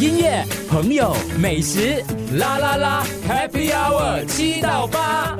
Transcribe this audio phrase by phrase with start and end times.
[0.00, 2.04] 音乐、朋友、美食，
[2.36, 5.36] 啦啦啦，Happy Hour 七到八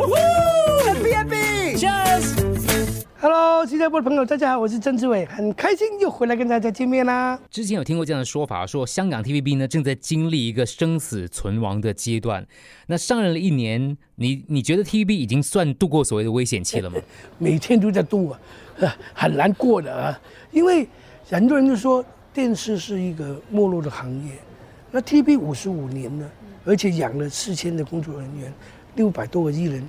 [0.84, 3.04] ，Happy Happy，Cheers。
[3.20, 7.38] Hello，新加坡的朋友，大家好，我是曾志伟，很开心又回来跟大家见面啦。
[7.48, 12.44] 之前有听过这样的说法，说香港 TVB 呢正在经历一个生死存亡的阶段。
[12.88, 17.00] 那上任了一年，你你觉得 TVB 已经算度过所谓的危险期了吗？
[17.38, 18.40] 每天都在度啊，
[18.80, 20.20] 呃很难过的啊，
[20.50, 20.88] 因为
[21.30, 22.04] 很多人都说
[22.34, 24.32] 电视是一个没落的行业，
[24.90, 26.30] 那 T B 五十五年了，
[26.64, 28.52] 而且养了四千的工作人员，
[28.94, 29.86] 六百多个艺人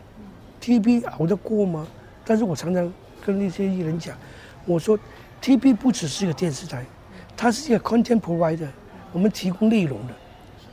[0.60, 1.88] ，T B 熬得过吗？
[2.26, 2.92] 但是我常常
[3.26, 4.18] 跟那些艺人讲，
[4.66, 5.00] 我说
[5.40, 6.86] T B 不只是一个电视台，
[7.38, 8.68] 它是一个 content provider，
[9.14, 10.14] 我们提供内容的。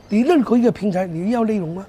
[0.09, 1.85] 你任何一个平台，你要内容吗？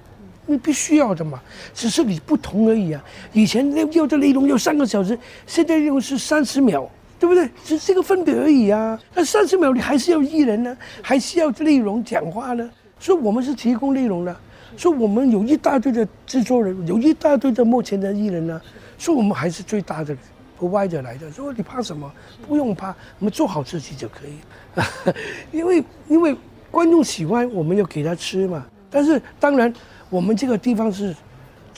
[0.47, 1.43] 你必须要的嘛，
[1.75, 3.05] 只是你不同而已啊。
[3.33, 6.89] 以前要要的内容要三个小时，现在内容是三十秒，
[7.19, 7.49] 对不对？
[7.65, 8.99] 只是一个分别而已啊。
[9.15, 12.71] 那三十秒你还是要艺人呢，还是要内容讲话呢？
[13.01, 14.37] 所以我们是提供内容的，
[14.77, 18.61] 所以我们有一大堆的制作人，有一大堆的目前的艺人呢，
[18.99, 20.17] 所以我们还是最大的
[20.59, 21.31] provider 来的。
[21.31, 22.11] 说你怕什么？
[22.47, 22.89] 不用怕，
[23.19, 25.13] 我们做好自己就可以。
[25.53, 26.37] 因为因为
[26.71, 28.67] 观众喜欢，我们要给他吃嘛。
[28.91, 29.73] 但是当然，
[30.11, 31.15] 我们这个地方是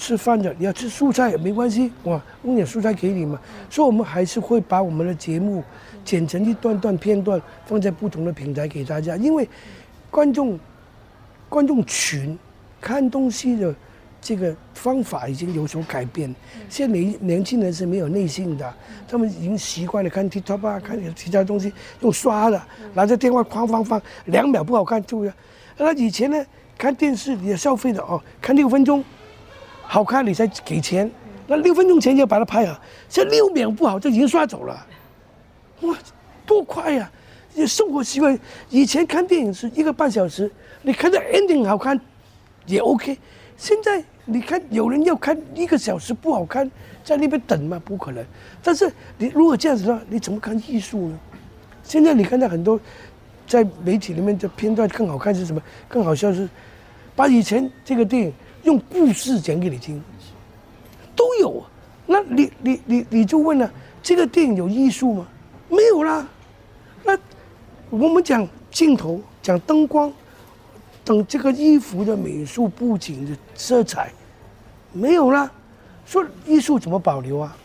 [0.00, 3.38] 吃饭的，你要吃蔬菜也没关系，哇，弄点蔬菜给你嘛。
[3.68, 5.62] 所以我们还是会把我们的节目
[6.02, 9.46] 剪成一段段片段，放在不同的平台给大家，因为
[10.10, 10.58] 观众
[11.50, 12.36] 观众群
[12.80, 13.74] 看东西的
[14.22, 16.34] 这个方法已经有所改变。
[16.70, 18.74] 现在年年轻人是没有耐性的，
[19.06, 21.70] 他们已经习惯了看 TikTok 啊，看其他东西
[22.00, 22.60] 用刷的，
[22.94, 25.32] 拿着电话哐哐放，两秒不好看就要。
[25.76, 26.42] 那以前呢，
[26.78, 29.04] 看电视你要消费的哦，看六分钟
[29.92, 31.10] 好看你才给钱，
[31.48, 34.86] 那六分钟前就把它拍好，现在六秒不好就已经刷走了。
[35.80, 35.96] 哇，
[36.46, 37.10] 多快呀、
[37.52, 38.38] 这生活习惯，
[38.68, 40.48] 以前看电影是一个半小时，
[40.82, 42.00] 你看到 ending 好看
[42.66, 43.18] 也 OK。
[43.56, 46.70] 现在你看有人要看一个小时不好看，
[47.02, 47.82] 在那边等吗？
[47.84, 48.24] 不可能。
[48.62, 48.88] 但是
[49.18, 51.18] 你如果这样子的话，你怎么看艺术呢？
[51.82, 52.78] 现在你看到很多
[53.44, 55.60] 在媒体里面的片段更好看是什么？
[55.88, 56.48] 更好笑是
[57.16, 58.32] 把以前这个电影
[58.64, 60.02] 用故事讲给你听，
[61.16, 61.62] 都有。
[62.06, 63.70] 那你你你你就问了，
[64.02, 65.26] 这个电影有艺术吗？
[65.68, 66.26] 没有啦。
[67.04, 67.16] 那
[67.88, 70.12] 我们讲镜头，讲灯光，
[71.04, 74.12] 等这个衣服的美术布景的色彩，
[74.92, 75.50] 没有啦。
[76.04, 77.56] 说艺术怎么保留啊？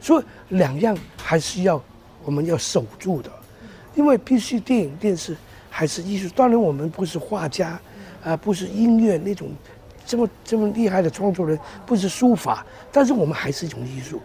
[0.00, 1.82] 所以两样还是要
[2.24, 3.30] 我们要守住的，
[3.94, 5.36] 因为必须电影、电视
[5.70, 6.28] 还是艺术。
[6.36, 7.80] 当然，我们不是画家，
[8.22, 9.48] 啊、不是音乐那种
[10.08, 14.18] 这么这么厉害的创作人，不是书法，但是我们还是一种艺术。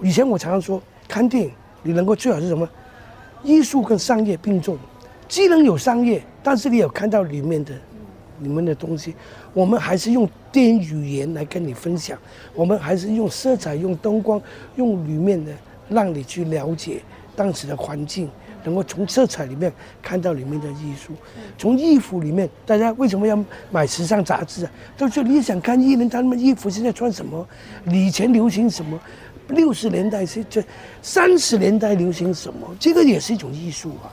[0.00, 1.50] 以前我常常说，看电影
[1.82, 2.68] 你能够最好是什么？
[3.42, 4.78] 艺术跟商业并重，
[5.26, 7.74] 既能有商业，但是你有看到里面的
[8.38, 9.16] 你们的东西。
[9.52, 12.16] 我们还是用电影语言来跟你分享，
[12.54, 14.40] 我们还是用色彩、用灯光、
[14.76, 15.52] 用里面的，
[15.88, 17.02] 让你去了解
[17.36, 18.28] 当时的环境，
[18.64, 21.12] 能够从色彩里面看到里面的艺术，
[21.58, 23.38] 从衣服里面，大家为什么要
[23.70, 24.72] 买时尚杂志啊？
[24.96, 27.46] 都是你想看艺人他们衣服现在穿什么，
[27.92, 28.98] 以前流行什么，
[29.48, 30.64] 六十年代是这
[31.02, 34.10] 三十年代流行什么，这个也是一种艺术啊。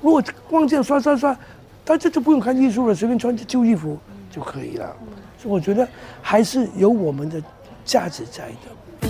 [0.00, 1.36] 如果光这样刷刷刷，
[1.84, 3.98] 大家就不用看艺术了，随便穿旧衣服
[4.30, 4.96] 就可以了。
[5.36, 5.86] 所以我觉得
[6.22, 7.42] 还是有我们的
[7.84, 9.09] 价值在的。